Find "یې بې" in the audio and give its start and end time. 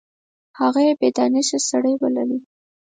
0.87-1.09